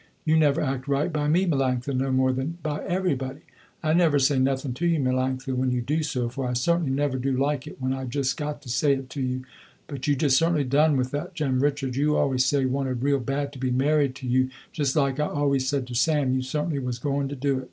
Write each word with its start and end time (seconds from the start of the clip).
You 0.25 0.35
never 0.35 0.61
act 0.61 0.87
right 0.87 1.13
by 1.13 1.27
me 1.27 1.45
Melanctha 1.45 1.95
no 1.95 2.11
more 2.11 2.33
than 2.33 2.57
by 2.63 2.83
everybody. 2.85 3.41
I 3.83 3.93
never 3.93 4.17
say 4.17 4.39
nothing 4.39 4.73
to 4.73 4.87
you 4.87 4.97
Melanctha 4.99 5.55
when 5.55 5.69
you 5.69 5.79
do 5.79 6.01
so, 6.01 6.27
for 6.27 6.47
I 6.47 6.53
certainly 6.53 6.89
never 6.89 7.19
do 7.19 7.37
like 7.37 7.67
it 7.67 7.79
when 7.79 7.93
I 7.93 8.05
just 8.05 8.35
got 8.35 8.63
to 8.63 8.69
say 8.69 8.93
it 8.93 9.11
to 9.11 9.21
you, 9.21 9.45
but 9.85 10.07
you 10.07 10.15
just 10.15 10.37
certainly 10.37 10.63
done 10.63 10.97
with 10.97 11.11
that 11.11 11.35
Jem 11.35 11.59
Richards 11.59 11.97
you 11.97 12.17
always 12.17 12.43
say 12.43 12.65
wanted 12.65 13.03
real 13.03 13.19
bad 13.19 13.53
to 13.53 13.59
be 13.59 13.69
married 13.69 14.15
to 14.15 14.27
you, 14.27 14.49
just 14.73 14.95
like 14.95 15.19
I 15.19 15.27
always 15.27 15.69
said 15.69 15.85
to 15.85 15.93
Sam 15.93 16.33
you 16.33 16.41
certainly 16.41 16.79
was 16.79 16.97
going 16.97 17.27
to 17.27 17.35
do 17.35 17.57
it. 17.57 17.59